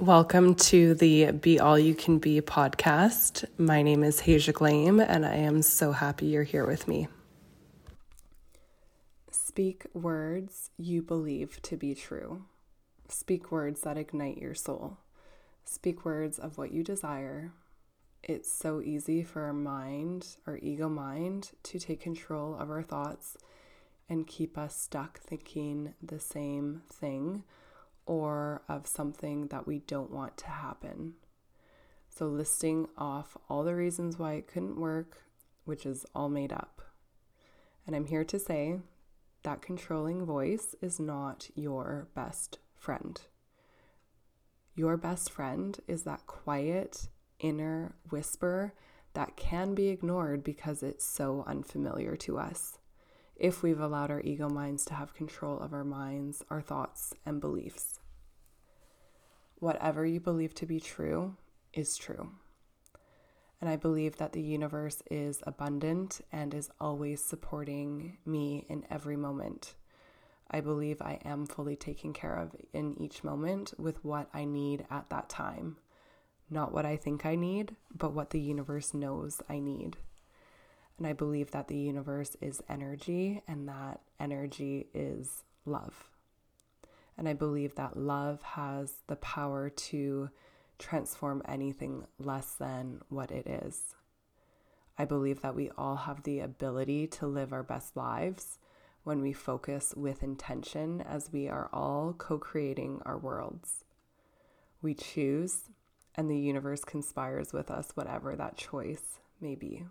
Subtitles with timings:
[0.00, 3.44] Welcome to the Be All You Can Be podcast.
[3.58, 7.08] My name is Haja Glame, and I am so happy you're here with me.
[9.32, 12.44] Speak words you believe to be true.
[13.08, 14.98] Speak words that ignite your soul.
[15.64, 17.50] Speak words of what you desire.
[18.22, 23.36] It's so easy for our mind, our ego mind, to take control of our thoughts
[24.08, 27.42] and keep us stuck thinking the same thing
[28.86, 31.14] something that we don't want to happen.
[32.08, 35.22] So, listing off all the reasons why it couldn't work,
[35.64, 36.80] which is all made up.
[37.86, 38.80] And I'm here to say
[39.42, 43.20] that controlling voice is not your best friend.
[44.74, 47.08] Your best friend is that quiet
[47.40, 48.74] inner whisper
[49.14, 52.78] that can be ignored because it's so unfamiliar to us
[53.38, 57.40] if we've allowed our ego minds to have control of our minds, our thoughts, and
[57.40, 58.00] beliefs.
[59.60, 61.34] Whatever you believe to be true
[61.72, 62.30] is true.
[63.60, 69.16] And I believe that the universe is abundant and is always supporting me in every
[69.16, 69.74] moment.
[70.48, 74.86] I believe I am fully taken care of in each moment with what I need
[74.90, 75.76] at that time.
[76.48, 79.96] Not what I think I need, but what the universe knows I need.
[80.96, 86.08] And I believe that the universe is energy and that energy is love.
[87.18, 90.30] And I believe that love has the power to
[90.78, 93.96] transform anything less than what it is.
[94.96, 98.58] I believe that we all have the ability to live our best lives
[99.02, 103.84] when we focus with intention, as we are all co creating our worlds.
[104.80, 105.70] We choose,
[106.14, 109.84] and the universe conspires with us, whatever that choice may be.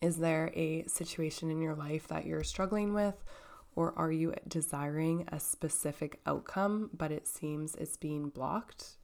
[0.00, 3.22] Is there a situation in your life that you're struggling with,
[3.76, 8.96] or are you desiring a specific outcome, but it seems it's being blocked?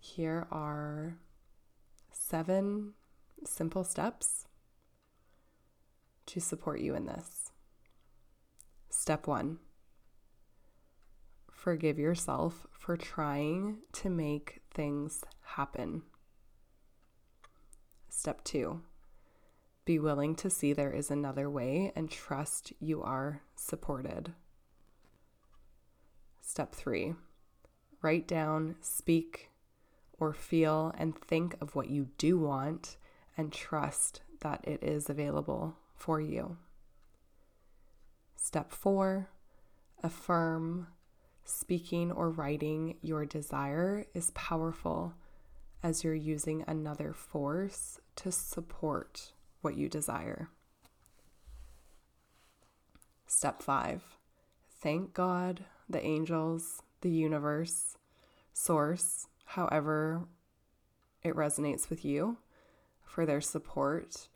[0.00, 1.18] Here are
[2.12, 2.94] seven
[3.44, 4.46] simple steps
[6.26, 7.50] to support you in this.
[8.88, 9.58] Step one
[11.50, 16.02] forgive yourself for trying to make things happen.
[18.08, 18.82] Step two
[19.84, 24.32] be willing to see there is another way and trust you are supported.
[26.40, 27.14] Step three
[28.02, 29.50] write down, speak,
[30.18, 32.96] or feel and think of what you do want
[33.36, 36.56] and trust that it is available for you.
[38.36, 39.28] Step four
[40.02, 40.88] affirm.
[41.44, 45.14] Speaking or writing your desire is powerful
[45.82, 49.32] as you're using another force to support
[49.62, 50.48] what you desire.
[53.26, 54.02] Step five,
[54.80, 57.96] thank God, the angels, the universe,
[58.52, 60.24] source, however
[61.22, 62.36] it resonates with you,
[63.02, 64.28] for their support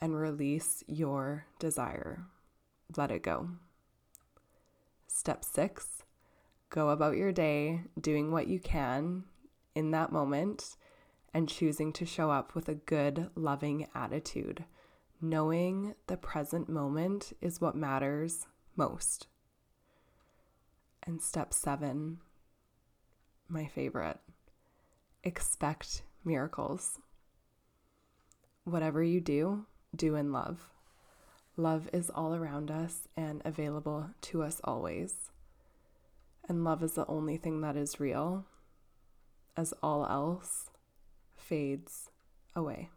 [0.00, 2.24] and release your desire.
[2.96, 3.50] Let it go.
[5.06, 6.02] Step six,
[6.70, 9.24] go about your day doing what you can
[9.74, 10.76] in that moment
[11.32, 14.64] and choosing to show up with a good, loving attitude,
[15.20, 18.46] knowing the present moment is what matters
[18.76, 19.28] most.
[21.02, 22.18] And step seven,
[23.48, 24.18] my favorite,
[25.22, 26.98] expect miracles.
[28.64, 30.68] Whatever you do, do in love.
[31.56, 35.30] Love is all around us and available to us always.
[36.48, 38.46] And love is the only thing that is real,
[39.56, 40.70] as all else
[41.50, 42.08] fades
[42.54, 42.90] away.